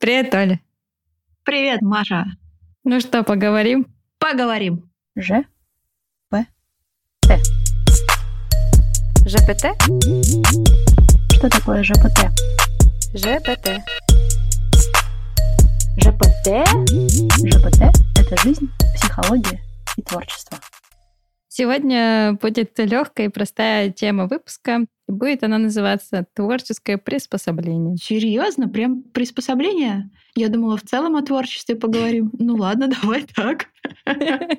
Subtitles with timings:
[0.00, 0.58] Привет, Оля.
[1.44, 2.24] Привет, Маша.
[2.84, 3.86] Ну что, поговорим?
[4.18, 4.90] Поговорим.
[5.14, 5.44] Ж.
[6.30, 6.46] П.
[7.20, 7.36] Т.
[9.26, 9.76] ЖПТ?
[11.34, 12.32] Что такое ЖПТ?
[13.12, 13.68] ЖПТ.
[15.98, 16.48] ЖПТ?
[17.44, 17.82] ЖПТ—
[18.18, 19.60] это жизнь, психология
[19.98, 20.56] и творчество.
[21.48, 24.86] Сегодня будет легкая и простая тема выпуска.
[25.10, 27.96] Будет она называться «Творческое приспособление».
[27.96, 28.68] Серьезно?
[28.68, 30.10] Прям приспособление?
[30.34, 32.30] Я думала, в целом о творчестве поговорим.
[32.38, 33.66] Ну ладно, давай так.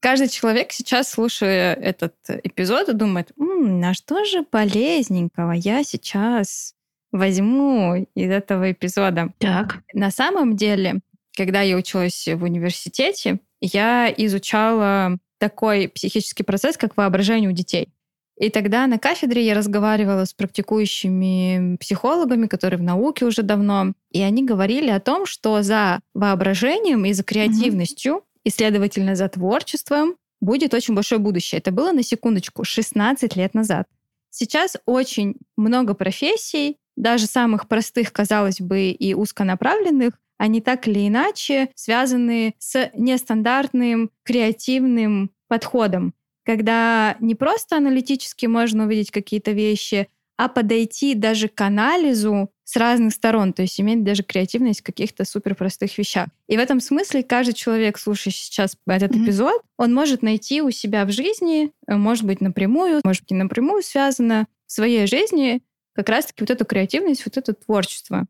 [0.00, 6.74] Каждый человек сейчас, слушая этот эпизод, думает, М, а что же полезненького я сейчас
[7.12, 9.32] возьму из этого эпизода?
[9.38, 9.82] Так.
[9.92, 11.00] На самом деле,
[11.36, 17.92] когда я училась в университете, я изучала такой психический процесс, как воображение у детей.
[18.38, 24.20] И тогда на кафедре я разговаривала с практикующими психологами, которые в науке уже давно, и
[24.20, 30.74] они говорили о том, что за воображением и за креативностью, и, следовательно, за творчеством будет
[30.74, 31.60] очень большое будущее.
[31.60, 33.88] Это было, на секундочку, 16 лет назад.
[34.30, 41.70] Сейчас очень много профессий, даже самых простых, казалось бы, и узконаправленных, они так или иначе
[41.74, 46.12] связаны с нестандартным креативным подходом,
[46.46, 53.12] когда не просто аналитически можно увидеть какие-то вещи, а подойти даже к анализу с разных
[53.12, 56.28] сторон, то есть иметь даже креативность в каких-то суперпростых вещах.
[56.48, 59.24] И в этом смысле каждый человек, слушающий сейчас этот Мгм.
[59.24, 63.38] эпизод, он может найти у себя в жизни, э, может быть, напрямую, может быть, не
[63.38, 65.62] напрямую связано в своей жизни
[65.94, 68.26] как раз-таки вот эту креативность, вот это творчество.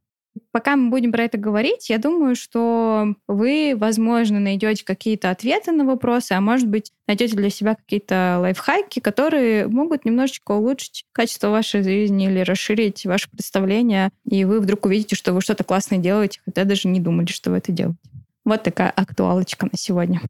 [0.51, 5.85] Пока мы будем про это говорить, я думаю, что вы, возможно, найдете какие-то ответы на
[5.85, 11.83] вопросы, а может быть, найдете для себя какие-то лайфхаки, которые могут немножечко улучшить качество вашей
[11.83, 16.65] жизни или расширить ваше представление, и вы вдруг увидите, что вы что-то классное делаете, хотя
[16.65, 17.99] даже не думали, что вы это делаете.
[18.45, 20.21] Вот такая актуалочка на сегодня.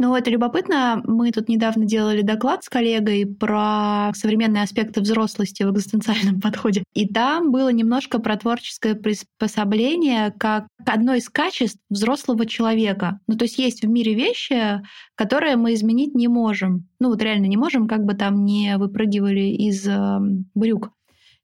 [0.00, 1.02] Ну, это любопытно.
[1.04, 6.84] Мы тут недавно делали доклад с коллегой про современные аспекты взрослости в экзистенциальном подходе.
[6.94, 13.18] И там было немножко про творческое приспособление как одно из качеств взрослого человека.
[13.26, 14.82] Ну, то есть есть в мире вещи,
[15.16, 16.86] которые мы изменить не можем.
[17.00, 20.18] Ну, вот реально не можем, как бы там не выпрыгивали из э,
[20.54, 20.92] брюк.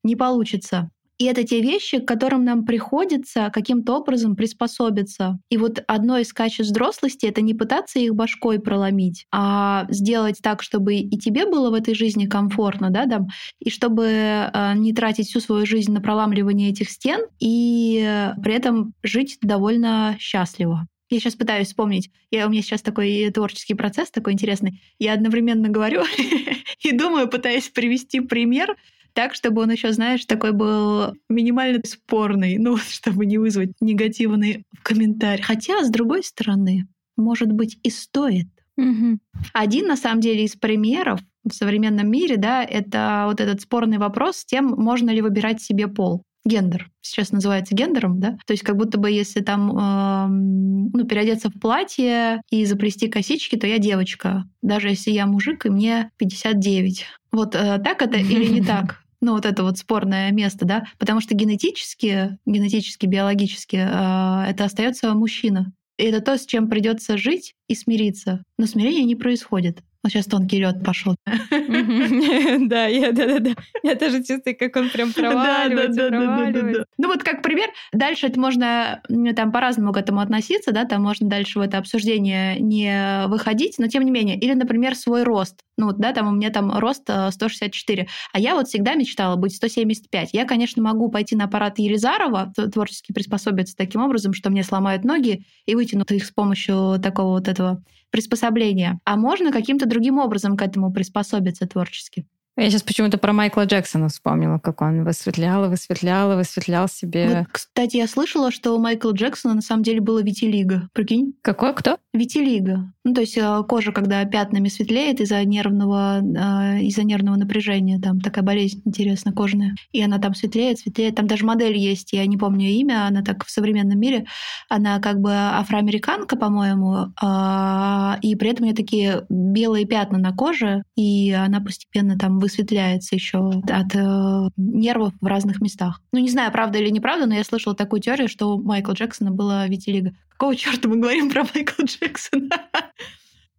[0.05, 0.91] Не получится.
[1.19, 5.39] И это те вещи, к которым нам приходится каким-то образом приспособиться.
[5.49, 10.63] И вот одно из качеств взрослости— это не пытаться их башкой проломить, а сделать так,
[10.63, 13.29] чтобы и тебе было в этой жизни комфортно, да, там,
[13.61, 18.55] и чтобы э, не тратить всю свою жизнь на проламливание этих стен, и э, при
[18.55, 20.89] этом жить довольно счастливо.
[21.11, 22.11] Я сейчас пытаюсь вспомнить.
[22.31, 24.81] Я, у меня сейчас такой творческий процесс такой интересный.
[24.99, 26.03] Я одновременно говорю
[26.83, 28.75] и думаю, пытаясь привести пример,
[29.15, 35.43] так, чтобы он еще, знаешь, такой был минимально спорный, ну, чтобы не вызвать негативный комментарий.
[35.43, 36.87] Хотя, с другой стороны,
[37.17, 38.47] может быть, и стоит.
[38.77, 39.21] Мгм.
[39.53, 44.39] Один, на самом деле, из примеров в современном мире, да, это вот этот спорный вопрос
[44.39, 46.23] с тем, можно ли выбирать себе пол.
[46.47, 48.37] Гендер сейчас называется гендером, да?
[48.47, 53.57] То есть как будто бы если там эм, ну, переодеться в платье и заплести косички,
[53.57, 57.07] то я девочка, даже если я мужик и мне 59.
[57.33, 59.04] Вот э, так это или не так?
[59.25, 65.15] Ну, вот это вот спорное место, да, потому что генетически, генетически, биологически э, это остается
[65.15, 65.73] мужчина.
[65.97, 68.45] И это то, с чем придется жить и смириться.
[68.59, 69.79] Но смирение не происходит.
[70.05, 71.17] Вот сейчас тонкий лед пошел.
[71.27, 73.51] Да, я, да, да, да.
[73.83, 76.85] Я тоже чувствую, как он прям проваливается, проваливается.
[76.99, 79.01] Ну вот как пример, дальше это можно
[79.35, 83.87] там по-разному к этому относиться, да, там можно дальше в это обсуждение не выходить, но
[83.87, 85.61] тем не менее, или, например, свой рост.
[85.77, 89.57] Ну да, там у меня там рост э, 164, а я вот всегда мечтала быть
[89.57, 90.31] 175.
[90.33, 95.45] Я, конечно, могу пойти на аппарат Елизарова, творчески приспособиться таким образом, что мне сломают ноги
[95.67, 99.01] и вытянут их с помощью такого вот этого приспособления.
[99.05, 102.27] А можно каким-то другим образом к этому приспособиться творчески.
[102.57, 107.39] Я сейчас почему-то про Майкла Джексона вспомнила, как он высветлял и высветлял и высветлял себе.
[107.39, 110.89] Вот, кстати, я слышала, что у Майкла Джексона на самом деле было витилиго.
[110.93, 111.35] Прикинь?
[111.43, 111.75] Какой?
[111.75, 111.99] Кто?
[112.13, 112.93] Витилиго.
[113.03, 118.21] Ну, то есть э, кожа, когда пятнами светлеет из-за нервного, э, из-за нервного напряжения, там
[118.21, 119.75] такая болезнь интересная, кожаная.
[119.91, 121.17] И она там светлеет, светлеет.
[121.17, 124.27] Там даже модель есть, я не помню её имя, она так в современном мире.
[124.69, 130.33] Она как бы афроамериканка, по-моему, а, и при этом у нее такие белые пятна на
[130.33, 136.03] коже, и она постепенно там высветляется еще от э, нервов в разных местах.
[136.13, 139.31] Ну, не знаю, правда или неправда, но я слышала такую теорию, что у Майкла Джексона
[139.31, 140.13] было витилиго.
[140.29, 142.51] Какого черта мы говорим про Майкла Джексона?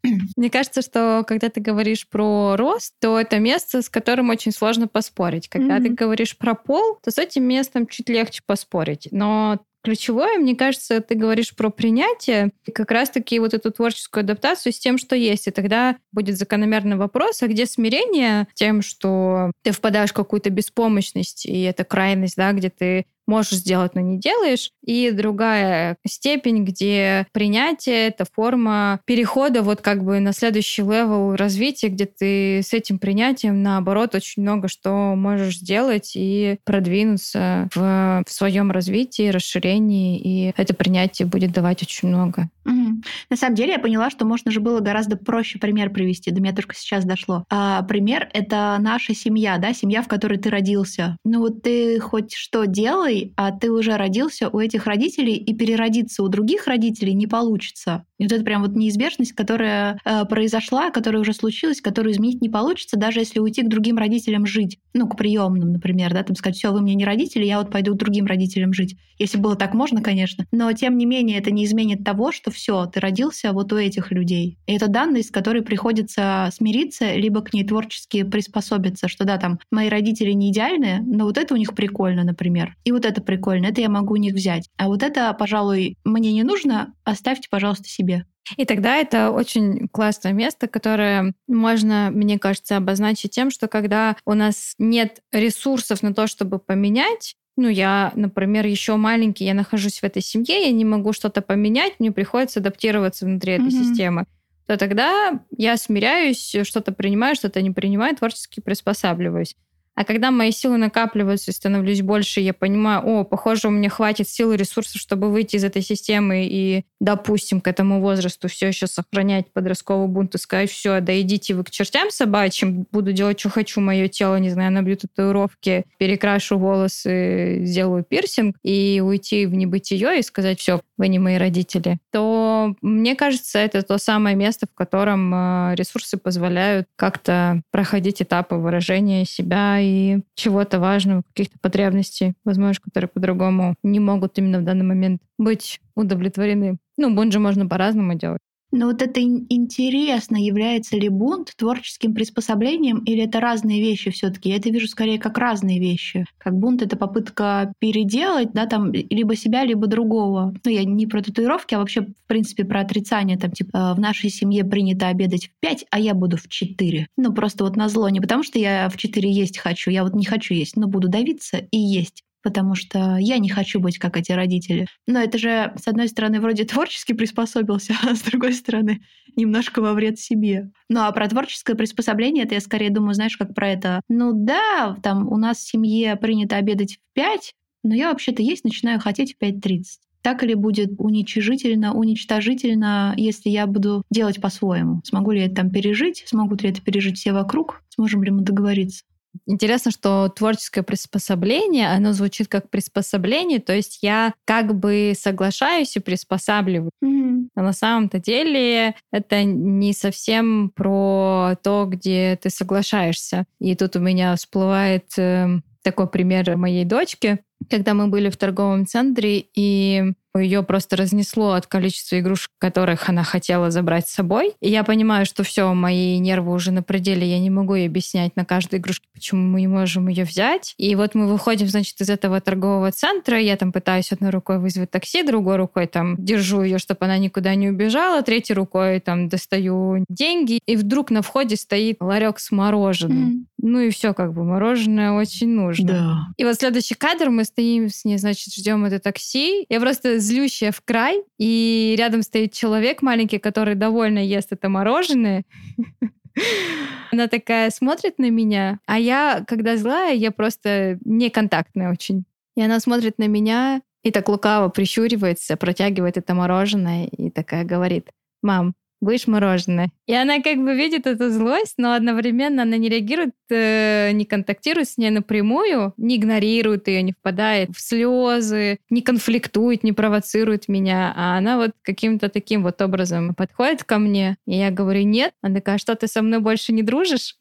[0.36, 4.88] Мне кажется, что когда ты говоришь про рост, то это место, с которым очень сложно
[4.88, 5.48] поспорить.
[5.50, 5.84] Когда mm-hmm.
[5.84, 9.08] ты говоришь про пол, то с этим местом чуть легче поспорить.
[9.10, 14.74] Но Ключевое, мне кажется, ты говоришь про принятие, и как раз-таки вот эту творческую адаптацию
[14.74, 15.46] с тем, что есть.
[15.46, 21.46] И тогда будет закономерный вопрос, а где смирение тем, что ты впадаешь в какую-то беспомощность,
[21.46, 24.72] и это крайность, да, где ты можешь сделать, но не делаешь.
[24.86, 31.90] И другая степень, где принятие— это форма перехода вот как бы на следующий level развития,
[31.90, 38.32] где ты с этим принятием, наоборот, очень много что можешь сделать и продвинуться в, в
[38.32, 42.50] своем развитии, расширении, и это принятие будет давать очень много.
[42.66, 43.02] Угу.
[43.30, 46.32] На самом деле я поняла, что можно же было гораздо проще пример привести.
[46.32, 47.46] До меня только сейчас дошло.
[47.50, 51.18] А пример— это наша семья, да, семья, в которой ты родился.
[51.24, 56.24] Ну вот ты хоть что делай, а ты уже родился у этих родителей, и переродиться
[56.24, 58.06] у других родителей не получится.
[58.18, 62.50] И вот это прям вот неизбежность, которая э, произошла, которая уже случилась, которую изменить не
[62.50, 64.80] получится, даже если уйти к другим родителям жить.
[64.94, 67.94] Ну, к приемным, например, да, там сказать, все, вы мне не родители, я вот пойду
[67.94, 68.96] к другим родителям жить.
[69.20, 70.46] Если было так можно, конечно.
[70.52, 74.12] Но тем не менее, это не изменит того, что все, ты родился вот у этих
[74.12, 74.58] людей.
[74.66, 79.60] И это данность, с которой приходится смириться, либо к ней творчески приспособиться, что да, там,
[79.72, 82.76] мои родители не идеальные, но вот это у них прикольно, например.
[82.84, 84.70] И вот это прикольно, это я могу у них взять.
[84.78, 88.26] А вот это, пожалуй, мне не нужно, оставьте, пожалуйста, себе.
[88.58, 94.34] И тогда это очень классное место, которое можно, мне кажется, обозначить тем, что когда у
[94.34, 100.04] нас нет ресурсов на то, чтобы поменять, ну, я, например, еще маленький, я нахожусь в
[100.04, 103.68] этой семье, я не могу что-то поменять, мне приходится адаптироваться внутри mm-hmm.
[103.68, 104.26] этой системы
[104.68, 109.56] то тогда я смиряюсь, что-то принимаю, что-то не принимаю, творчески приспосабливаюсь.
[109.96, 114.28] А когда мои силы накапливаются и становлюсь больше, я понимаю, о, похоже, у меня хватит
[114.28, 118.88] сил и ресурсов, чтобы выйти из этой системы и, допустим, к этому возрасту все еще
[118.88, 123.50] сохранять подростковый бунт и сказать, все, да идите вы к чертям собачьим, буду делать, что
[123.50, 130.20] хочу, мое тело, не знаю, набью татуировки, перекрашу волосы, сделаю пирсинг и уйти в небытие
[130.20, 134.76] и сказать, все, вы не мои родители, то мне кажется, это то самое место, в
[134.76, 142.82] котором э, ресурсы позволяют как-то проходить этапы выражения себя и чего-то важного, каких-то потребностей, возможно,
[142.84, 146.78] которые по-другому не могут именно в данный момент быть удовлетворены.
[146.98, 148.40] Ну, бунджи можно по-разному делать.
[148.72, 154.50] Но вот это интересно, является ли бунт творческим приспособлением или это разные вещи все таки
[154.50, 156.26] Я это вижу скорее как разные вещи.
[156.38, 160.54] Как бунт— это попытка переделать, да, там, либо себя, либо другого.
[160.64, 163.38] Ну, я не про татуировки, а вообще, в принципе, про отрицание.
[163.38, 167.08] Там, типа, в нашей семье принято обедать в 5, а я буду в 4.
[167.18, 168.10] Ну, просто вот на зло.
[168.10, 171.08] Не потому что я в 4 есть хочу, я вот не хочу есть, но буду
[171.08, 174.86] давиться и есть потому что я не хочу быть как эти родители.
[175.08, 179.02] Но это же, с одной стороны, вроде творчески приспособился, а с другой стороны,
[179.36, 180.70] немножко во вред себе.
[180.88, 184.02] Ну а про творческое приспособление, это я скорее думаю, знаешь, как про это.
[184.10, 187.54] Ну да, там у нас в семье принято обедать в 5,
[187.84, 189.84] но я вообще-то есть начинаю хотеть в 5.30
[190.22, 195.02] так или будет уничижительно, уничтожительно, если я буду делать по-своему?
[195.04, 196.24] Смогу ли я это там пережить?
[196.26, 197.84] Смогут ли это пережить все вокруг?
[197.90, 199.04] Сможем ли мы договориться?
[199.46, 206.00] Интересно, что творческое приспособление, оно звучит как приспособление, то есть я как бы соглашаюсь и
[206.00, 206.92] приспосабливаю.
[207.04, 207.50] Mm-hmm.
[207.56, 213.46] А на самом-то деле это не совсем про то, где ты соглашаешься.
[213.60, 217.40] И тут у меня всплывает э, такой пример моей дочки,
[217.70, 223.24] когда мы были в торговом центре, и ее просто разнесло от количества игрушек, которых она
[223.24, 224.54] хотела забрать с собой.
[224.62, 228.36] И я понимаю, что все, мои нервы уже на пределе, я не могу ей объяснять
[228.36, 230.74] на каждой игрушке, почему мы не можем ее взять.
[230.78, 234.92] И вот мы выходим, значит, из этого торгового центра, я там пытаюсь одной рукой вызвать
[234.92, 240.04] такси, другой рукой там держу ее, чтобы она никуда не убежала, третьей рукой там достаю
[240.10, 243.30] деньги, и вдруг на входе стоит ларек с мороженым.
[243.30, 243.46] Mm.
[243.68, 245.88] Ну и все, как бы мороженое очень нужно.
[245.88, 246.18] Да.
[246.38, 249.66] И вот следующий кадр, мы стоим с ней, значит, ждем это такси.
[249.70, 255.44] Я просто злющая в край, и рядом стоит человек маленький, который довольно ест это мороженое.
[257.12, 262.26] Она такая смотрит на меня, а я, когда злая, я просто неконтактная очень.
[262.58, 268.10] И она смотрит на меня и так лукаво прищуривается, протягивает это мороженое и такая говорит,
[268.42, 269.90] «Мам, будешь мороженое.
[270.08, 274.90] И она как бы видит эту злость, но одновременно она не реагирует, э, не контактирует
[274.90, 281.14] с ней напрямую, не игнорирует ее, не впадает в слезы, не конфликтует, не провоцирует меня,
[281.16, 285.34] а она вот каким-то таким вот образом подходит ко мне, и я говорю, нет.
[285.42, 287.38] Она такая, «А что ты со мной больше не дружишь?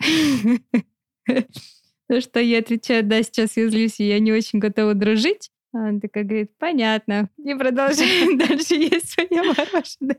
[2.08, 5.50] Ну что я отвечаю, да, сейчас я злюсь, и я не очень готова дружить.
[5.75, 7.28] Она такая говорит, понятно.
[7.37, 10.19] И продолжаем дальше есть свое мороженое.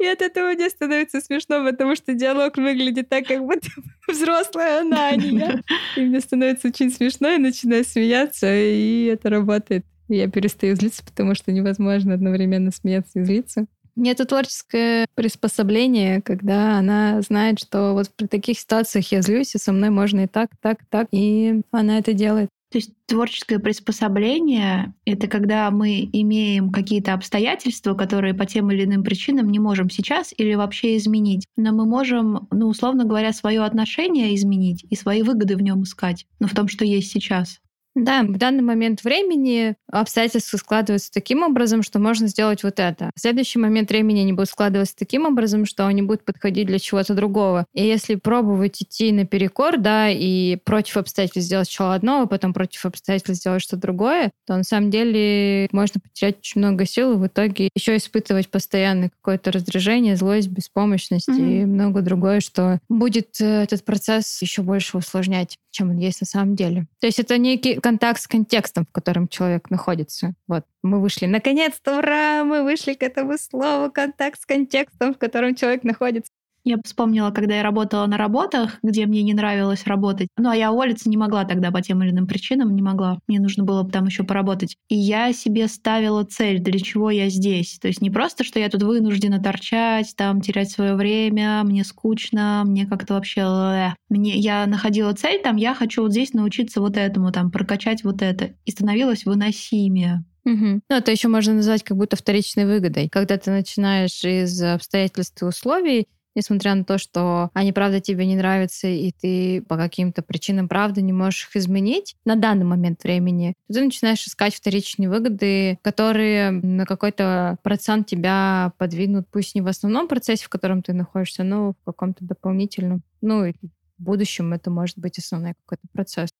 [0.00, 3.68] И от этого мне становится смешно, потому что диалог выглядит так, как будто
[4.08, 5.60] взрослая она, а не я.
[5.96, 9.84] И мне становится очень смешно, и начинаю смеяться, и это работает.
[10.08, 13.66] Я перестаю злиться, потому что невозможно одновременно смеяться и злиться.
[14.02, 19.72] Это творческое приспособление, когда она знает, что вот при таких ситуациях я злюсь, и со
[19.72, 22.48] мной можно и так, так, так, и она это делает.
[22.70, 29.02] То есть творческое приспособление— это когда мы имеем какие-то обстоятельства, которые по тем или иным
[29.02, 31.46] причинам не можем сейчас или вообще изменить.
[31.56, 36.26] Но мы можем, ну, условно говоря, свое отношение изменить и свои выгоды в нем искать,
[36.40, 37.60] ну, в том, что есть сейчас.
[38.04, 43.10] Да, в данный момент времени обстоятельства складываются таким образом, что можно сделать вот это.
[43.16, 47.14] В следующий момент времени они будут складываться таким образом, что они будут подходить для чего-то
[47.14, 47.66] другого.
[47.74, 52.84] И если пробовать идти наперекор, да, и против обстоятельств сделать сначала одно, а потом против
[52.86, 57.26] обстоятельств сделать что-то другое, то на самом деле можно потерять очень много сил и в
[57.26, 61.62] итоге еще испытывать постоянно какое-то раздражение, злость, беспомощность mm-hmm.
[61.62, 66.26] и много другое, что будет э, этот процесс еще больше усложнять, чем он есть на
[66.26, 66.86] самом деле.
[67.00, 70.34] То есть это некий контакт с контекстом, в котором человек находится.
[70.46, 71.24] Вот, мы вышли.
[71.24, 72.44] Наконец-то, ура!
[72.44, 76.30] Мы вышли к этому слову контакт с контекстом, в котором человек находится.
[76.68, 80.28] Я вспомнила, когда я работала на работах, где мне не нравилось работать.
[80.36, 83.20] Ну, а я уволиться не могла тогда по тем или иным причинам, не могла.
[83.26, 84.76] Мне нужно было там еще поработать.
[84.90, 87.78] И я себе ставила цель, для чего я здесь.
[87.80, 92.64] То есть не просто, что я тут вынуждена торчать, там, терять свое время, мне скучно,
[92.66, 93.94] мне как-то вообще...
[94.10, 98.20] Мне, я находила цель, там, я хочу вот здесь научиться вот этому, там, прокачать вот
[98.20, 98.50] это.
[98.66, 100.22] И становилась выносимее.
[100.44, 100.80] Угу.
[100.88, 103.08] Ну, это еще можно назвать как будто вторичной выгодой.
[103.08, 106.06] Когда ты начинаешь из обстоятельств и условий
[106.38, 111.02] несмотря на то, что они, правда, тебе не нравятся, и ты по каким-то причинам, правда,
[111.02, 116.86] не можешь их изменить на данный момент времени, ты начинаешь искать вторичные выгоды, которые на
[116.86, 121.84] какой-то процент тебя подвинут, пусть не в основном процессе, в котором ты находишься, но в
[121.84, 123.02] каком-то дополнительном.
[123.20, 123.52] Ну,
[123.98, 126.30] в будущем это может быть основной какой-то процесс.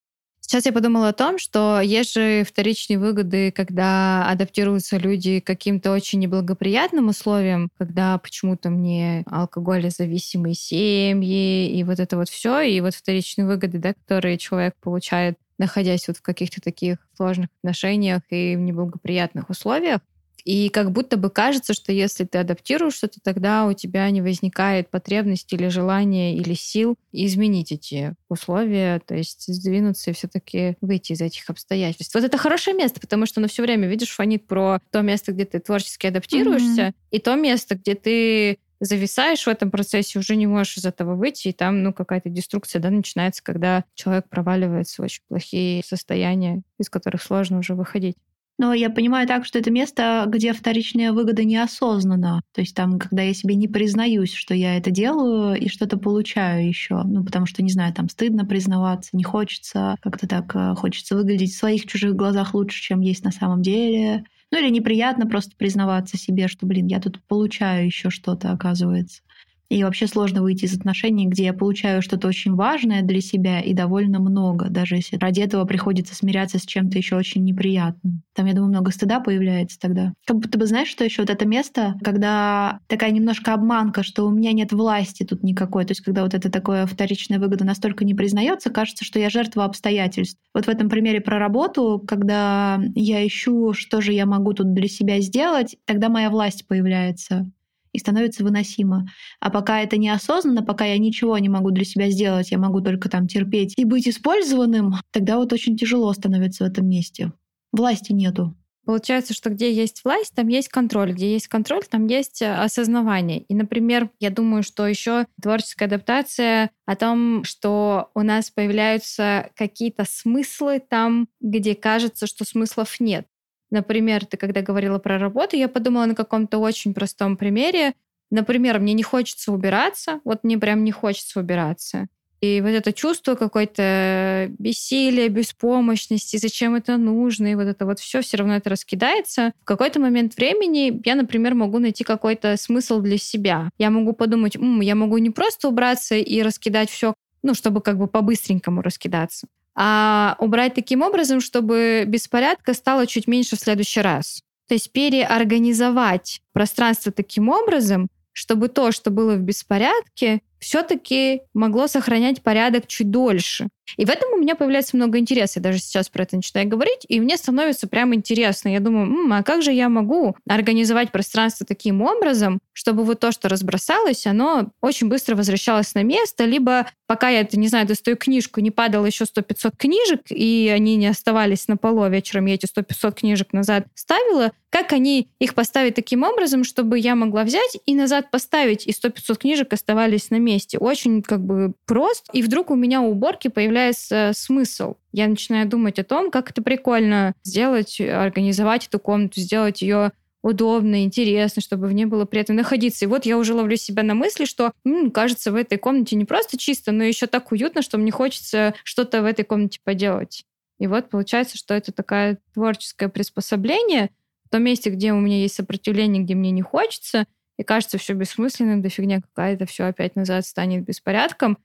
[0.49, 5.91] Сейчас я подумала о том, что есть же вторичные выгоды, когда адаптируются люди к каким-то
[5.91, 12.95] очень неблагоприятным условиям, когда почему-то мне алкоголезависимые семьи и вот это вот все, и вот
[12.95, 18.59] вторичные выгоды, да, которые человек получает, находясь вот в каких-то таких сложных отношениях и в
[18.59, 19.99] неблагоприятных условиях.
[20.45, 24.89] И как будто бы кажется, что если ты адаптируешь что-то, тогда у тебя не возникает
[24.89, 31.21] потребности или желания или сил изменить эти условия, то есть сдвинуться и все-таки выйти из
[31.21, 32.13] этих обстоятельств.
[32.13, 35.45] Вот это хорошее место, потому что оно все время, видишь, фонит про то место, где
[35.45, 36.93] ты творчески адаптируешься, mm-hmm.
[37.11, 41.49] и то место, где ты зависаешь в этом процессе, уже не можешь из этого выйти,
[41.49, 46.89] и там, ну, какая-то деструкция, да, начинается, когда человек проваливается в очень плохие состояния, из
[46.89, 48.15] которых сложно уже выходить.
[48.59, 52.41] Но я понимаю так, что это место, где вторичная выгода неосознанна.
[52.53, 56.67] То есть там, когда я себе не признаюсь, что я это делаю и что-то получаю
[56.67, 57.01] еще.
[57.05, 61.53] Ну, потому что, не знаю, там стыдно признаваться, не хочется, как-то так э, хочется выглядеть
[61.53, 64.25] в своих чужих глазах лучше, чем есть на самом деле.
[64.51, 69.21] Ну или неприятно просто признаваться себе, что, блин, я тут получаю еще что-то, оказывается.
[69.69, 73.73] И вообще сложно выйти из отношений, где я получаю что-то очень важное для себя и
[73.73, 78.23] довольно много, даже если ради этого приходится смиряться с чем-то еще очень неприятным.
[78.33, 80.13] Там, я думаю, много стыда появляется тогда.
[80.25, 84.31] Как будто бы, знаешь, что еще вот это место, когда такая немножко обманка, что у
[84.31, 85.85] меня нет власти тут никакой.
[85.85, 89.65] То есть, когда вот это такое вторичная выгода настолько не признается, кажется, что я жертва
[89.65, 90.39] обстоятельств.
[90.53, 94.87] Вот в этом примере про работу, когда я ищу, что же я могу тут для
[94.87, 97.51] себя сделать, тогда моя власть появляется
[97.93, 99.07] и становится выносимо.
[99.39, 103.09] А пока это неосознанно, пока я ничего не могу для себя сделать, я могу только
[103.09, 107.31] там терпеть и быть использованным, тогда вот очень тяжело становится в этом месте.
[107.71, 108.55] Власти нету.
[108.89, 111.13] Получается, что где есть власть, там есть контроль.
[111.13, 113.41] Где есть контроль, там есть э, осознавание.
[113.41, 120.05] И, например, я думаю, что еще творческая адаптация о том, что у нас появляются какие-то
[120.09, 123.27] смыслы там, где кажется, что смыслов нет.
[123.71, 127.93] Например, ты когда говорила про работу, я подумала на каком-то очень простом примере.
[128.31, 132.07] Например, мне не хочется убираться, вот мне прям не хочется убираться.
[132.41, 138.21] И вот это чувство какой-то бессилия, беспомощности, зачем это нужно, и вот это вот все
[138.21, 139.51] все равно это раскидается.
[139.61, 143.69] В какой-то момент времени я, например, могу найти какой-то смысл для себя.
[143.77, 147.97] Я могу подумать, М, я могу не просто убраться и раскидать все, ну, чтобы как
[147.97, 154.41] бы по-быстренькому раскидаться, а убрать таким образом, чтобы беспорядка стало чуть меньше в следующий раз.
[154.67, 162.41] То есть переорганизовать пространство таким образом, чтобы то, что было в беспорядке, все-таки могло сохранять
[162.41, 163.69] порядок чуть дольше.
[163.97, 165.59] И в этом у меня появляется много интереса.
[165.59, 168.69] Я даже сейчас про это начинаю говорить, и мне становится прям интересно.
[168.69, 173.31] Я думаю, М, а как же я могу организовать пространство таким образом, чтобы вот то,
[173.31, 178.15] что разбросалось, оно очень быстро возвращалось на место, либо пока я, это, не знаю, достаю
[178.17, 182.53] книжку, не падало еще 100-500 книжек, и они не оставались на полу, а вечером я
[182.53, 187.77] эти 100-500 книжек назад ставила, как они их поставить таким образом, чтобы я могла взять
[187.85, 190.48] и назад поставить, и 100-500 книжек оставались на месте.
[190.79, 192.27] Очень как бы прост.
[192.33, 194.95] И вдруг у меня у уборки появляется смысл.
[195.11, 201.03] Я начинаю думать о том, как это прикольно сделать, организовать эту комнату, сделать ее удобно,
[201.03, 203.05] интересно, чтобы в ней было приятно находиться.
[203.05, 206.25] И вот я уже ловлю себя на мысли, что, м, кажется, в этой комнате не
[206.25, 210.45] просто чисто, но еще так уютно, что мне хочется что-то в этой комнате поделать.
[210.79, 214.11] И вот получается, что это такое творческое приспособление
[214.45, 217.25] в том месте, где у меня есть сопротивление, где мне не хочется,
[217.59, 221.59] и кажется все бессмысленным, да фигня какая-то, все опять назад станет беспорядком,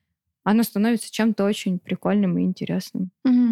[0.44, 3.12] оно становится чем-то очень прикольным и интересным.
[3.24, 3.43] Мгм.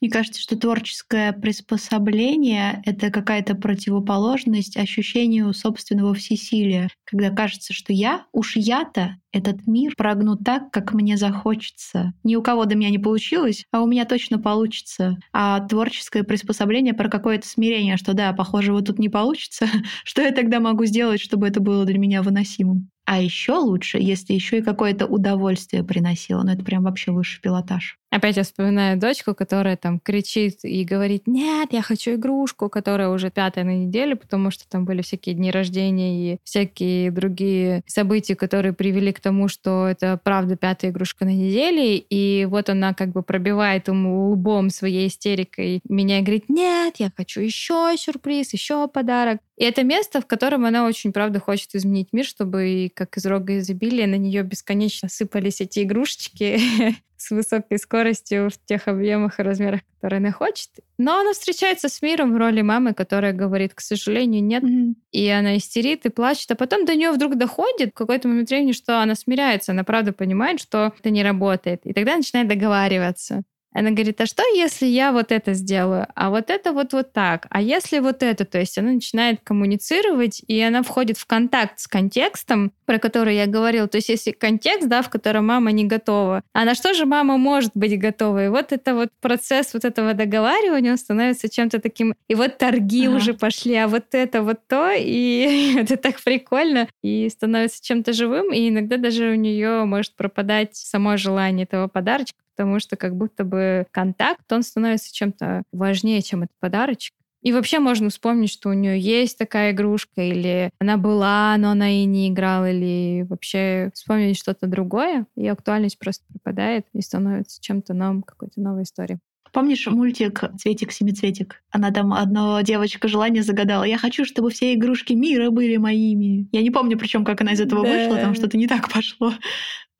[0.00, 8.24] Мне кажется, что творческое приспособление— это какая-то противоположность ощущению собственного всесилия, когда кажется, что я,
[8.32, 12.14] уж я-то этот мир прогну так, как мне захочется.
[12.24, 15.18] Ни у кого до меня не получилось, а у меня точно получится.
[15.32, 19.66] А творческое приспособление про какое-то смирение, что да, похоже, вот тут не получится.
[20.04, 22.90] Что я тогда могу сделать, чтобы это было для меня выносимым?
[23.04, 26.42] А еще лучше, если еще и какое-то удовольствие приносило.
[26.42, 27.99] Ну, это прям вообще высший пилотаж.
[28.10, 33.30] Опять я вспоминаю дочку, которая там кричит и говорит, нет, я хочу игрушку, которая уже
[33.30, 38.72] пятая на неделе, потому что там были всякие дни рождения и всякие другие события, которые
[38.72, 41.98] привели к тому, что это правда пятая игрушка на неделе.
[41.98, 47.12] И вот она как бы пробивает ему лбом своей истерикой меня и говорит, нет, я
[47.16, 49.38] хочу еще сюрприз, еще подарок.
[49.56, 53.58] И это место, в котором она очень, правда, хочет изменить мир, чтобы, как из рога
[53.58, 56.58] изобилия, на нее бесконечно сыпались эти игрушечки
[57.20, 60.70] с высокой скоростью в тех объемах и размерах, которые она хочет.
[60.98, 64.62] Но она встречается с миром в роли мамы, которая говорит, к сожалению, нет.
[64.62, 64.96] Мгм.
[65.12, 66.50] И она истерит и плачет.
[66.50, 69.72] А потом до нее вдруг доходит в какой-то момент времени, что она смиряется.
[69.72, 71.82] Она правда понимает, что это не работает.
[71.84, 73.42] И тогда начинает договариваться.
[73.72, 77.46] Она говорит, а что, если я вот это сделаю, а вот это вот вот так,
[77.50, 81.86] а если вот это, то есть она начинает коммуницировать, и она входит в контакт с
[81.86, 83.86] контекстом, про который я говорила.
[83.86, 87.36] То есть если контекст, да, в котором мама не готова, а на что же мама
[87.36, 88.46] может быть готова?
[88.46, 93.06] И вот это вот процесс вот этого договаривания, он становится чем-то таким, и вот торги
[93.06, 93.16] Ага.
[93.16, 98.52] уже пошли, а вот это вот то, и это так прикольно, и становится чем-то живым,
[98.52, 103.44] и иногда даже у нее может пропадать само желание этого подарочка, потому что как будто
[103.44, 107.14] бы контакт, он становится чем-то важнее, чем этот подарочек.
[107.42, 111.90] И вообще можно вспомнить, что у нее есть такая игрушка, или она была, но она
[111.90, 117.94] и не играла, или вообще вспомнить что-то другое, и актуальность просто пропадает и становится чем-то
[117.94, 119.20] новым, какой-то новой историей.
[119.52, 121.62] Помнишь мультик «Цветик-семицветик»?
[121.70, 123.82] Она там одно девочка желание загадала.
[123.84, 126.46] Я хочу, чтобы все игрушки мира были моими.
[126.52, 127.90] Я не помню, причем как она из этого Да.
[127.90, 129.32] вышла, там что-то не так пошло.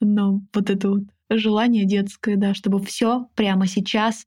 [0.01, 1.03] Но вот это вот
[1.39, 4.27] желание детское, да, чтобы все прямо сейчас.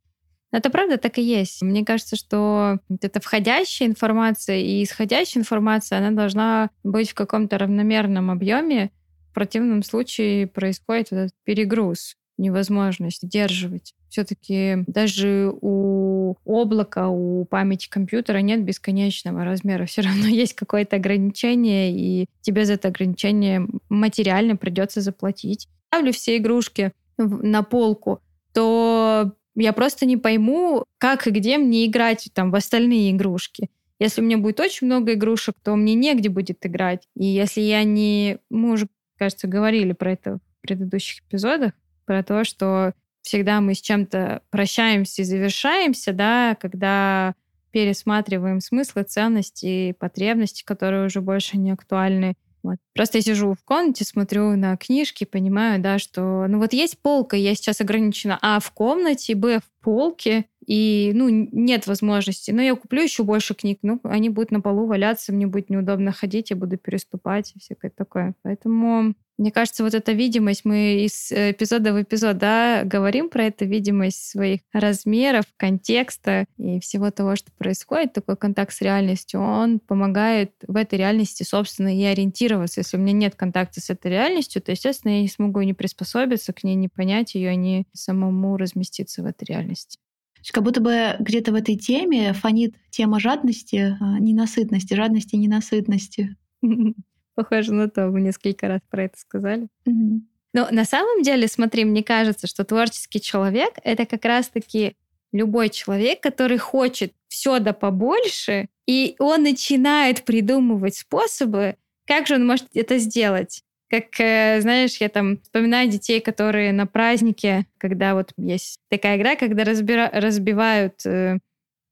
[0.51, 1.61] Это правда так и есть.
[1.63, 8.29] Мне кажется, что эта входящая информация и исходящая информация, она должна быть в каком-то равномерном
[8.29, 8.91] объеме.
[9.31, 13.93] В противном случае происходит вот этот перегруз, невозможность сдерживать.
[14.09, 19.85] Все-таки даже у облака, у памяти компьютера нет бесконечного размера.
[19.87, 25.67] Все равно есть какое-то ограничение, и тебе за это ограничение материально придется заплатить.
[25.87, 28.19] Ставлю все игрушки на полку,
[28.53, 33.69] то я просто не пойму, как и где мне играть там в остальные игрушки.
[33.99, 37.07] Если у меня будет очень много игрушек, то мне негде будет играть.
[37.15, 38.39] И если я не...
[38.49, 41.73] Мы уже, кажется, говорили про это в предыдущих эпизодах,
[42.05, 47.35] про то, что всегда мы с чем-то прощаемся и завершаемся, да, когда
[47.71, 52.35] пересматриваем смыслы, ценности, потребности, которые уже больше не актуальны.
[52.61, 52.77] Вот.
[52.93, 57.35] Просто я сижу в комнате, смотрю на книжки, понимаю, да, что ну вот есть полка,
[57.35, 62.51] я сейчас ограничена А в комнате, Б в полке, и ну нет возможности.
[62.51, 66.11] Но я куплю еще больше книг, ну они будут на полу валяться, мне будет неудобно
[66.11, 68.35] ходить, я буду переступать и всякое такое.
[68.43, 73.65] Поэтому мне кажется, вот эта видимость, мы из эпизода в эпизод, да, говорим про эту
[73.65, 80.51] видимость своих размеров, контекста и всего того, что происходит, такой контакт с реальностью, он помогает
[80.67, 82.81] в этой реальности, собственно, и ориентироваться.
[82.81, 86.53] Если у меня нет контакта с этой реальностью, то, естественно, я не смогу не приспособиться
[86.53, 89.97] к ней, не понять ее, не самому разместиться в этой реальности.
[90.43, 95.37] Есть как будто бы где-то в этой теме фонит тема жадности, а, ненасытности, жадности и
[95.37, 96.35] ненасытности.
[97.35, 99.69] Похоже на то, вы несколько раз про это сказали.
[99.85, 104.97] Но на самом деле, смотри, мне кажется, что творческий человек— это как раз-таки
[105.31, 112.45] любой человек, который хочет все да побольше, и он начинает придумывать способы, как же он
[112.45, 113.63] может это сделать.
[113.89, 119.35] Как, э, знаешь, я там вспоминаю детей, которые на празднике, когда вот есть такая игра,
[119.35, 121.37] когда разбира- разбивают э,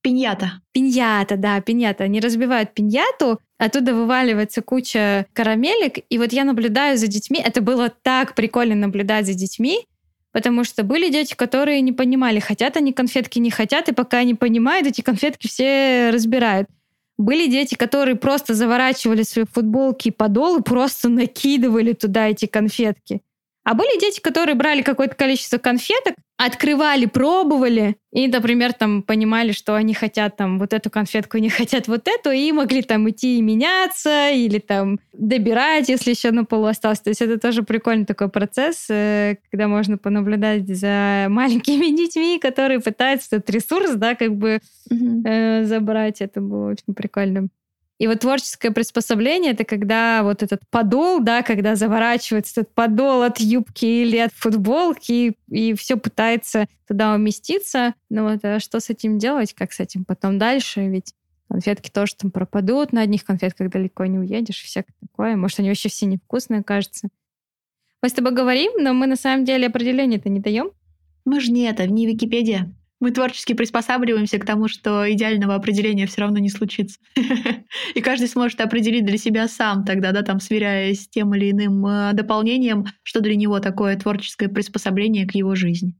[0.01, 0.61] Пиньята.
[0.71, 2.05] Пиньята, да, пиньята.
[2.05, 7.39] Они разбивают пиньяту, оттуда вываливается куча карамелек, и вот я наблюдаю за детьми.
[7.43, 9.85] Это было так прикольно наблюдать за детьми,
[10.31, 14.33] потому что были дети, которые не понимали, хотят они конфетки, не хотят, и пока они
[14.33, 16.67] понимают, эти конфетки все разбирают.
[17.21, 23.21] Были дети, которые просто заворачивали свои футболки и подол и просто накидывали туда эти конфетки.
[23.63, 29.75] А были дети, которые брали какое-то количество конфеток, открывали, пробовали, и, например, там понимали, что
[29.75, 33.41] они хотят там вот эту конфетку, не хотят вот эту, и могли там идти и
[33.43, 37.01] меняться, или там добирать, если еще на полу осталось.
[37.01, 42.79] То есть это тоже прикольный такой процесс, э, когда можно понаблюдать за маленькими детьми, которые
[42.79, 45.23] пытаются этот ресурс, да, как бы Мгм.
[45.25, 46.21] э, забрать.
[46.21, 47.49] Это было очень прикольно.
[48.01, 53.39] И вот творческое приспособление— это когда вот этот подол, да, когда заворачивается этот подол от
[53.39, 57.93] юбки или от футболки, и, все пытается туда уместиться.
[58.09, 60.87] Ну вот, а что с этим делать, как с этим потом дальше?
[60.87, 61.13] Ведь
[61.47, 65.35] конфетки тоже там пропадут, на одних конфетках далеко не уедешь, всякое такое.
[65.35, 67.09] Может, они вообще все невкусные, кажется.
[68.01, 70.71] Мы с тобой говорим, но мы на самом деле определение-то не даем.
[71.23, 72.73] Мы же не это, не Википедия.
[73.01, 76.99] Мы творчески приспосабливаемся к тому, что идеального определения все равно не случится.
[77.95, 81.83] И каждый сможет определить для себя сам тогда, да, там, сверяясь с тем или иным
[81.85, 85.95] э, дополнением, что для него такое творческое приспособление к его жизни.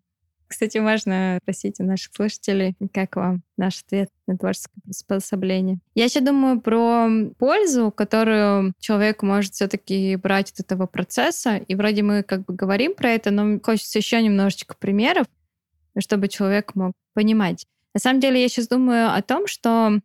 [0.52, 5.80] Кстати, важно спросить у наших слушателей, как вам наш ответ на творческое приспособление.
[5.96, 7.08] Я еще думаю про
[7.40, 11.56] пользу, которую человек может все-таки брать от этого процесса.
[11.56, 15.26] И вроде мы как бы говорим про это, но хочется еще немножечко примеров,
[16.00, 17.66] чтобы человек мог понимать.
[17.94, 20.00] На самом деле я сейчас думаю о том, что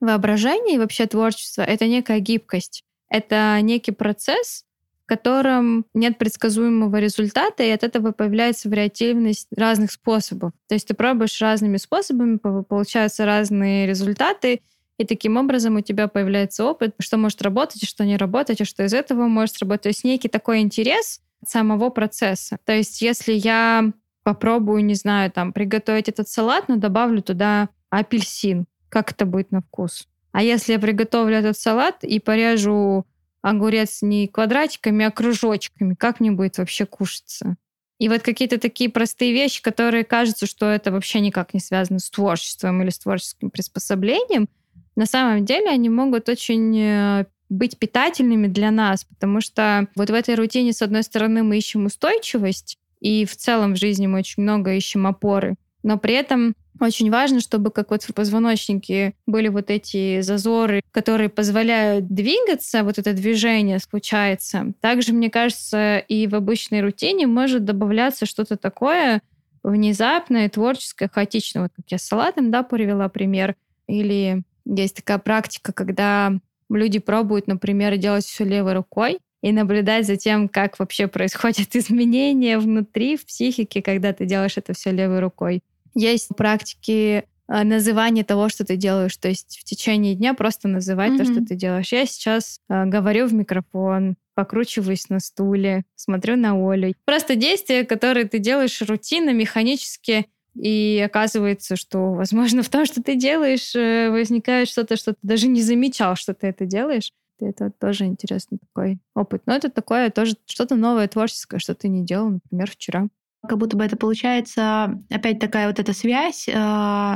[0.00, 2.84] воображение и вообще творчество— это некая гибкость.
[3.08, 4.64] Это некий процесс,
[5.04, 10.52] в котором нет предсказуемого результата, и от этого появляется вариативность разных способов.
[10.68, 14.62] То есть ты пробуешь разными способами, получаются разные результаты,
[14.98, 18.84] и таким образом у тебя появляется опыт, что может работать, что не работать, и что
[18.84, 19.82] из этого может работать.
[19.82, 22.58] То есть некий такой интерес самого процесса.
[22.64, 28.66] То есть если я попробую, не знаю, там, приготовить этот салат, но добавлю туда апельсин.
[28.88, 30.06] Как это будет на вкус?
[30.32, 33.06] А если я приготовлю этот салат и порежу
[33.42, 37.56] огурец не квадратиками, а кружочками, как мне будет вообще кушаться?
[37.98, 42.10] И вот какие-то такие простые вещи, которые кажутся, что это вообще никак не связано с
[42.10, 44.48] творчеством или с творческим приспособлением,
[44.96, 50.14] на самом деле они могут очень э, быть питательными для нас, потому что вот в
[50.14, 54.44] этой рутине, с одной стороны, мы ищем устойчивость, и в целом в жизни мы очень
[54.44, 55.56] много ищем опоры.
[55.82, 61.28] Но при этом очень важно, чтобы как вот в позвоночнике были вот эти зазоры, которые
[61.28, 64.72] позволяют двигаться, вот это движение случается.
[64.80, 69.20] Также, мне кажется, и в обычной рутине может добавляться что-то такое
[69.64, 71.64] внезапное, творческое, хаотичное.
[71.64, 73.56] Вот как я с салатом, да, привела пример.
[73.88, 76.32] Или есть такая практика, когда
[76.70, 82.58] люди пробуют, например, делать все левой рукой, и наблюдать за тем, как вообще происходят изменения
[82.58, 85.62] внутри, в психике, когда ты делаешь это все левой рукой.
[85.94, 89.16] Есть практики э, называния того, что ты делаешь.
[89.16, 91.92] То есть в течение дня просто называть то, что ты делаешь.
[91.92, 96.94] Я сейчас э, говорю в микрофон, покручиваюсь на стуле, смотрю на Олю.
[97.04, 103.16] Просто действия, которые ты делаешь рутинно, механически, и оказывается, что, возможно, в том, что ты
[103.16, 107.12] делаешь, э, возникает что-то, что ты даже не замечал, что ты это делаешь.
[107.42, 109.42] И Это тоже интересный такой опыт.
[109.46, 113.08] Но это такое тоже что-то новое, творческое, что ты не делал, например, вчера.
[113.48, 116.52] Как будто бы это получается опять такая вот эта связь, э,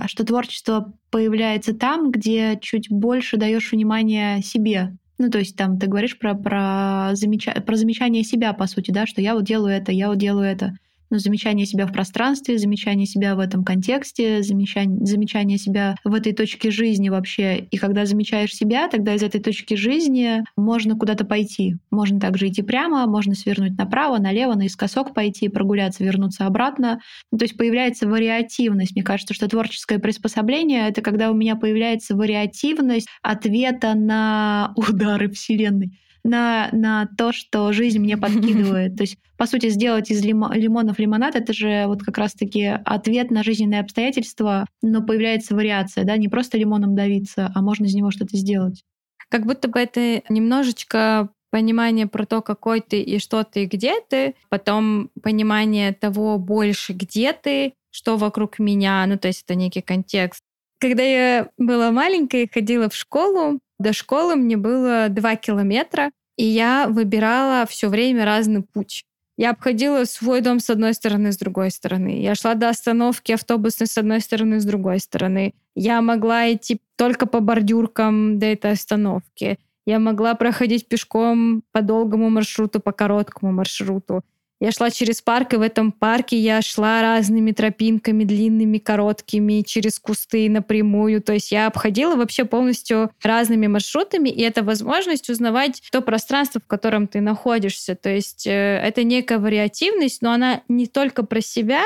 [0.07, 4.97] что творчество появляется там, где чуть больше даешь внимания себе.
[5.19, 7.53] Ну, то есть там ты говоришь про, про, замеча...
[7.65, 10.77] про замечание себя, по сути, да, что я вот делаю это, я вот делаю это.
[11.11, 16.33] Ну, замечание себя в пространстве, замечание себя в этом контексте, замечание, замечание себя в этой
[16.33, 17.59] точке жизни вообще.
[17.71, 21.77] И когда замечаешь себя, тогда из этой точки жизни можно куда-то пойти.
[21.91, 27.01] Можно также идти прямо, можно свернуть направо, налево, наискосок пойти, прогуляться, вернуться обратно.
[27.31, 28.97] Ну, то есть появляется вариативность.
[28.97, 35.93] Мне кажется, что творческое приспособление— это когда у меня появляется вариативность ответа на удары Вселенной
[36.27, 38.97] на, на то, что жизнь мне подкидывает.
[38.97, 43.31] То есть, по сути, сделать из лимо- лимонов лимонад— это же вот как раз-таки ответ
[43.31, 48.11] на жизненные обстоятельства, но появляется вариация, да, не просто лимоном давиться, а можно из него
[48.11, 48.83] что-то сделать.
[49.29, 54.01] Как будто бы это немножечко понимание про то, какой ты и что ты, и где
[54.01, 59.81] ты, потом понимание того больше, где ты, что вокруг меня, ну то есть это некий
[59.81, 60.43] контекст.
[60.79, 66.45] Когда я была маленькая и ходила в школу, до школы мне было два километра, и
[66.45, 69.05] я выбирала все время разный путь.
[69.39, 72.21] Я обходила свой дом с одной стороны, с другой стороны.
[72.23, 75.55] Я шла до остановки автобусной с одной стороны, с другой стороны.
[75.75, 79.59] Я могла идти только по бордюркам до этой остановки.
[79.85, 84.25] Я могла проходить пешком по долгому маршруту, по короткому маршруту.
[84.59, 89.99] Я шла через парк, и в этом парке я шла разными тропинками, длинными, короткими, через
[89.99, 91.21] кусты напрямую.
[91.21, 96.67] То есть я обходила вообще полностью разными маршрутами, и это возможность узнавать то пространство, в
[96.67, 97.97] котором ты находишься.
[97.97, 98.51] То есть э,
[98.83, 101.85] это некая вариативность, но она не только про себя,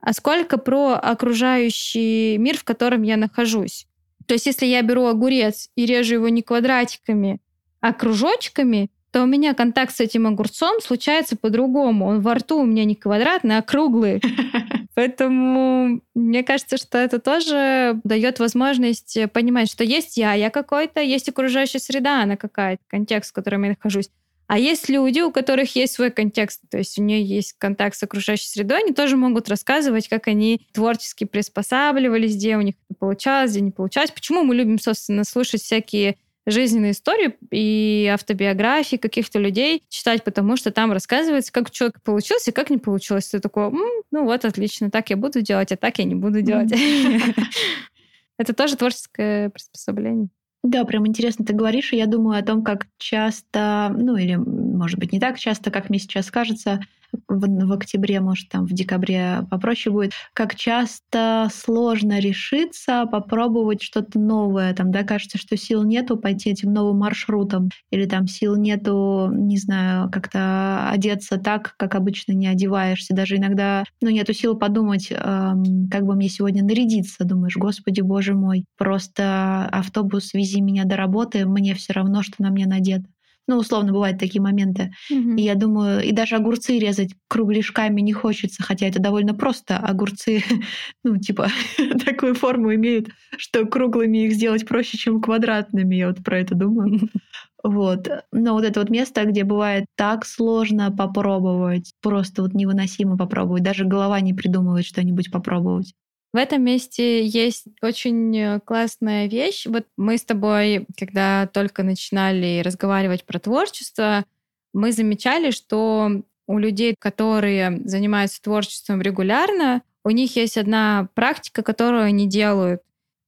[0.00, 3.88] а сколько про окружающий мир, в котором я нахожусь.
[4.26, 7.40] То есть если я беру огурец и режу его не квадратиками,
[7.80, 12.06] а кружочками, то у меня контакт с этим огурцом случается по-другому.
[12.06, 14.22] Он во рту у меня не квадратный, а круглый.
[14.94, 21.28] Поэтому мне кажется, что это тоже дает возможность понимать, что есть я, я какой-то, есть
[21.28, 24.08] окружающая среда, она какая-то, контекст, в котором я нахожусь.
[24.46, 28.02] А есть люди, у которых есть свой контекст, то есть у нее есть контакт с
[28.02, 33.52] окружающей средой, они тоже могут рассказывать, как они творчески приспосабливались, где у них это получалось,
[33.52, 34.10] где не получалось.
[34.10, 40.70] Почему мы любим, собственно, слушать всякие жизненные истории и автобиографии каких-то людей читать, потому что
[40.70, 43.28] там рассказывается, как человек получился и как не получилось.
[43.28, 43.70] Ты такой,
[44.10, 46.72] ну вот, отлично, так я буду делать, а так я не буду делать.
[48.38, 50.28] Это тоже творческое приспособление.
[50.64, 54.36] Да, прям интересно ты говоришь, и я думаю о том, как часто, ну или,
[54.82, 56.80] может быть, не так часто, как мне сейчас кажется,
[57.28, 64.18] в, в октябре, может, там в декабре попроще будет, как часто сложно решиться, попробовать что-то
[64.18, 64.74] новое.
[64.74, 69.56] Там, да, кажется, что сил нету пойти этим новым маршрутом, или там сил нету, не
[69.56, 73.14] знаю, как-то одеться так, как обычно не одеваешься.
[73.14, 77.24] Даже иногда, ну, нету сил подумать, эм, как бы мне сегодня нарядиться.
[77.24, 82.50] Думаешь, господи, боже мой, просто автобус, вези меня до работы, мне все равно, что на
[82.50, 83.04] мне надето.
[83.48, 84.92] Ну, условно, бывают такие моменты.
[85.10, 85.36] Mm-hmm.
[85.36, 89.78] И я думаю, и даже огурцы резать кругляшками не хочется, хотя это довольно просто.
[89.78, 90.44] Огурцы,
[91.04, 91.48] ну, типа,
[92.04, 95.96] такую форму имеют, что круглыми их сделать проще, чем квадратными.
[95.96, 97.00] Я вот про это думаю.
[97.64, 98.08] Вот.
[98.32, 103.62] Но вот это вот место, где бывает так сложно попробовать, просто вот невыносимо попробовать.
[103.62, 105.94] Даже голова не придумывает что-нибудь попробовать.
[106.32, 109.66] В этом месте есть очень э, классная вещь.
[109.66, 114.24] Вот мы с тобой, когда только начинали разговаривать про творчество,
[114.72, 122.04] мы замечали, что у людей, которые занимаются творчеством регулярно, у них есть одна практика, которую
[122.04, 122.80] они делают.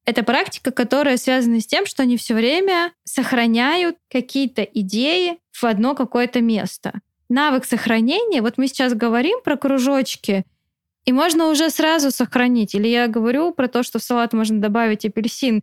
[0.07, 5.95] Это практика, которая связана с тем, что они все время сохраняют какие-то идеи в одно
[5.95, 7.01] какое-то место.
[7.29, 10.45] Навык сохранения, вот мы сейчас говорим про кружочки,
[11.05, 12.75] и можно уже сразу сохранить.
[12.75, 15.63] Или я говорю про то, что в салат можно добавить апельсин.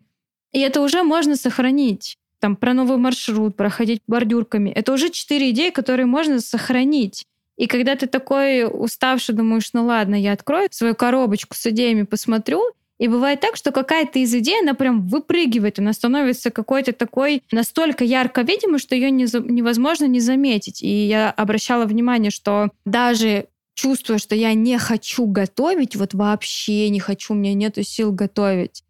[0.51, 2.17] И это уже можно сохранить.
[2.39, 4.69] Там про новый маршрут, проходить бордюрками.
[4.69, 7.25] Это уже четыре идеи, которые можно сохранить.
[7.57, 12.63] И когда ты такой уставший, думаешь, ну ладно, я открою свою коробочку с идеями, посмотрю,
[12.97, 18.03] и бывает так, что какая-то из идей, она прям выпрыгивает, она становится какой-то такой настолько
[18.03, 20.83] ярко видимой, что ее невозможно не заметить.
[20.83, 26.99] И я обращала внимание, что даже чувствую, что я не хочу готовить, вот вообще не
[26.99, 28.83] хочу, у меня нету сил готовить.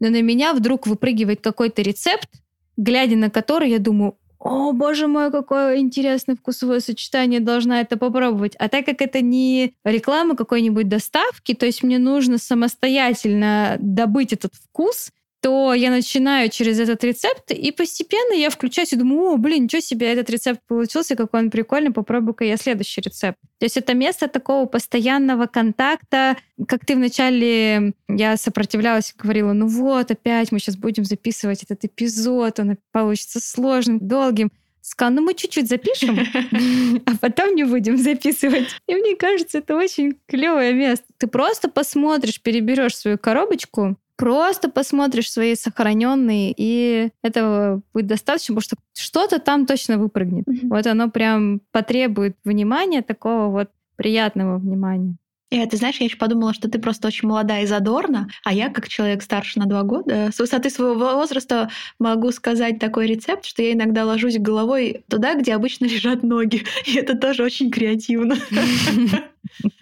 [0.00, 2.28] Но на меня вдруг выпрыгивает какой-то рецепт,
[2.76, 8.54] глядя на который я думаю, о, боже мой, какое интересное вкусовое сочетание, должна это попробовать.
[8.58, 14.54] А так как это не реклама какой-нибудь доставки, то есть мне нужно самостоятельно добыть этот
[14.54, 19.64] вкус, то я начинаю через этот рецепт, и постепенно я включаюсь и думаю, о, блин,
[19.64, 23.38] ничего себе, этот рецепт получился, какой он прикольный, попробую-ка я следующий рецепт.
[23.58, 29.68] То есть это место такого постоянного контакта, как ты вначале, я сопротивлялась и говорила, ну
[29.68, 34.50] вот, опять мы сейчас будем записывать этот эпизод, он получится сложным, долгим.
[34.80, 36.18] Сказала, ну мы чуть-чуть запишем,
[37.06, 38.68] а потом не будем записывать.
[38.86, 41.04] И мне кажется, это очень клевое место.
[41.18, 48.62] Ты просто посмотришь, переберешь свою коробочку, Просто посмотришь свои сохраненные, и этого будет достаточно, потому
[48.62, 50.46] что что-то там точно выпрыгнет.
[50.46, 50.68] Mm-hmm.
[50.68, 55.16] Вот оно прям потребует внимания, такого вот приятного внимания.
[55.50, 58.68] И ты знаешь, я еще подумала, что ты просто очень молодая и задорна, а я,
[58.68, 63.62] как человек старше на два года, с высоты своего возраста могу сказать такой рецепт, что
[63.62, 66.64] я иногда ложусь головой туда, где обычно лежат ноги.
[66.86, 68.36] И это тоже очень креативно.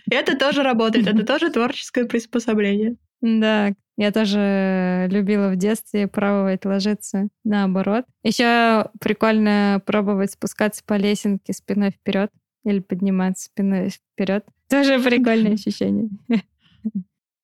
[0.09, 2.95] Это тоже работает, это тоже творческое приспособление.
[3.21, 8.05] Да, Я тоже любила в детстве пробовать ложиться наоборот.
[8.23, 12.31] Еще прикольно пробовать спускаться по лесенке спиной вперед
[12.65, 14.45] или подниматься спиной вперед.
[14.69, 16.11] Тоже прикольное ощущение.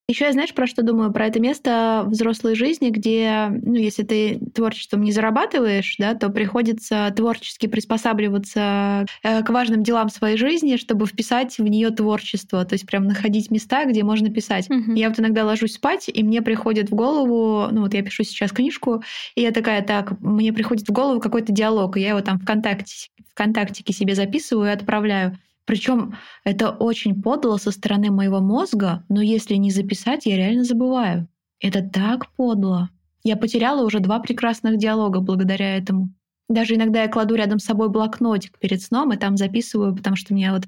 [0.08, 1.12] Еще я, знаешь, про что думаю?
[1.12, 7.12] Про это место взрослой жизни, где, ну, если ты творчеством не зарабатываешь, да, то приходится
[7.16, 12.64] творчески приспосабливаться э, к важным делам своей жизни, чтобы вписать в нее творчество.
[12.64, 14.68] То есть прям находить места, где можно писать.
[14.68, 14.98] Mm-hmm.
[14.98, 18.50] Я вот иногда ложусь спать, и мне приходит в голову, ну вот я пишу сейчас
[18.50, 19.02] книжку,
[19.36, 23.08] и я такая, так, мне приходит в голову какой-то диалог, и я его там ВКонтакте,
[23.30, 25.38] ВКонтактике себе записываю и отправляю.
[25.64, 31.28] Причем это очень подло со стороны моего мозга, но если не записать, я реально забываю.
[31.60, 32.90] Это так подло.
[33.22, 36.12] Я потеряла уже два прекрасных диалога благодаря этому.
[36.48, 40.34] Даже иногда я кладу рядом с собой блокнотик перед сном и там записываю, потому что
[40.34, 40.64] меня вот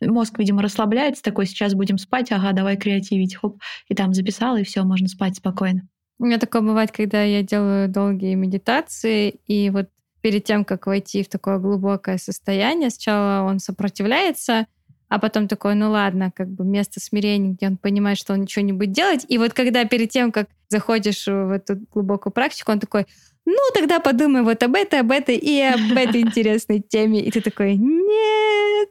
[0.00, 4.64] мозг, видимо, расслабляется, такой, сейчас будем спать, ага, давай креативить, хоп, и там записала, и
[4.64, 5.88] все, можно спать спокойно.
[6.18, 9.88] У меня такое бывает, когда я делаю долгие медитации, и вот
[10.24, 14.66] перед тем, как войти в такое глубокое состояние, сначала он сопротивляется,
[15.10, 18.64] а потом такой, ну ладно, как бы место смирения, где он понимает, что он ничего
[18.64, 19.26] не будет делать.
[19.28, 23.04] И вот когда перед тем, как заходишь в эту глубокую практику, он такой,
[23.44, 27.20] ну тогда подумай вот об этой, об этой и об этой интересной теме.
[27.20, 28.88] И ты такой, нет.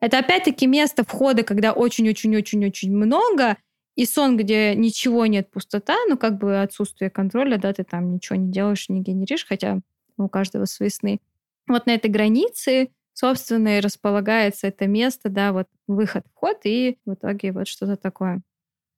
[0.00, 3.56] Это опять-таки место входа, когда очень-очень-очень-очень много,
[3.96, 8.36] и сон, где ничего нет, пустота, ну, как бы отсутствие контроля, да, ты там ничего
[8.36, 9.80] не делаешь, не генеришь, хотя
[10.16, 11.20] у каждого свои сны.
[11.68, 17.14] Вот на этой границе, собственно, и располагается это место, да, вот выход, вход, и в
[17.14, 18.42] итоге вот что-то такое.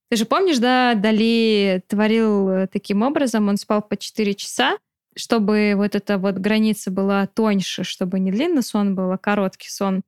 [0.09, 4.79] Ты же помнишь, да, Дали творил э, таким образом, он спал по 4 часа,
[5.17, 10.03] чтобы вот эта вот граница была тоньше, чтобы не длинный сон был, а короткий сон.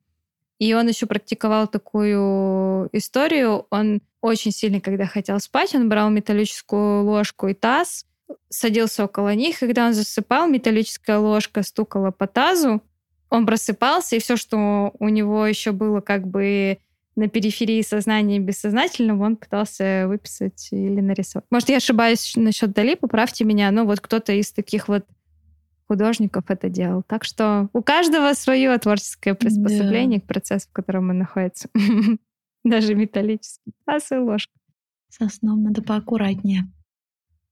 [0.59, 3.65] И он еще практиковал такую историю.
[3.69, 8.05] Он очень сильно, когда хотел спать, он брал металлическую ложку и таз,
[8.49, 9.59] садился около них.
[9.59, 12.81] Когда он засыпал, металлическая ложка стукала по тазу.
[13.29, 16.79] Он просыпался, и все, что у него еще было как бы
[17.15, 21.45] на периферии сознания бессознательного, он пытался выписать или нарисовать.
[21.51, 25.05] Может, я ошибаюсь насчет Дали, поправьте меня, но вот кто-то из таких вот
[25.89, 27.03] художников это делал.
[27.03, 30.25] Так что у каждого свое творческое приспособление да.
[30.25, 31.69] к процессу, в котором он находится.
[32.63, 34.53] Даже металлический таз и ложка.
[35.09, 36.71] Со сном надо поаккуратнее.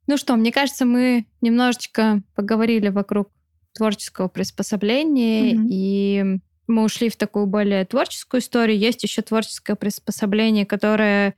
[0.05, 3.31] Ну что, мне кажется, мы немножечко поговорили вокруг
[3.73, 5.67] творческого приспособления, mm-hmm.
[5.69, 8.77] и мы ушли в такую более творческую историю.
[8.77, 11.35] Есть еще творческое приспособление, которое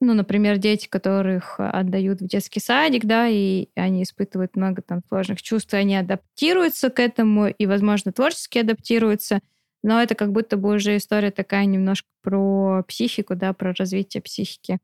[0.00, 5.42] ну, например, дети, которых отдают в детский садик, да, и они испытывают много там сложных
[5.42, 9.40] чувств, и они адаптируются к этому, и, возможно, творчески адаптируются,
[9.82, 14.78] но это как будто бы уже история такая немножко про психику, да, про развитие психики.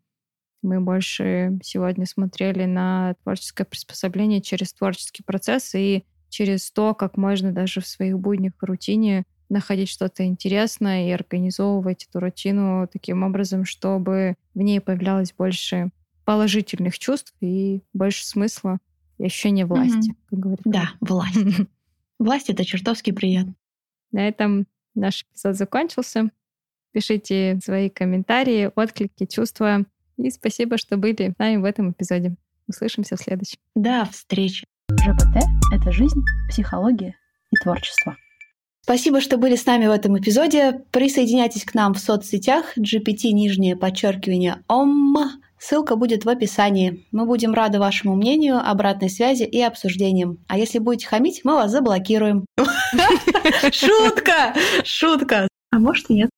[0.63, 7.53] Мы больше сегодня смотрели на творческое приспособление через творческий процесс и через то, как можно
[7.53, 13.65] даже в своих буднях, в рутине находить что-то интересное и организовывать эту рутину таким образом,
[13.65, 15.91] чтобы в ней появлялось больше
[16.25, 18.79] положительных чувств и больше смысла
[19.19, 20.17] и ощущения власти, mm-hmm.
[20.31, 20.71] как говорится.
[20.71, 21.37] Да, власть.
[22.19, 23.55] Власть— это чертовски приятно.
[24.11, 26.31] На этом наш эпизод закончился.
[26.93, 29.85] Пишите свои комментарии, отклики, чувства.
[30.17, 32.35] И спасибо, что были с нами в этом эпизоде.
[32.67, 33.59] Услышимся в следующем.
[33.75, 34.67] До встречи.
[34.91, 37.15] ЖПТ— это жизнь, психология
[37.51, 38.17] и творчество.
[38.87, 40.85] Спасибо, что были с нами в этом эпизоде.
[40.93, 45.17] Присоединяйтесь к нам в соцсетях GPT нижнее подчеркивание ОМ.
[45.59, 47.05] Ссылка будет в описании.
[47.11, 50.39] Мы будем рады вашему мнению, обратной связи и обсуждениям.
[50.47, 52.47] А если будете хамить, мы вас заблокируем.
[53.73, 54.55] Шутка!
[54.85, 55.49] Шутка!
[55.73, 56.31] А может нет.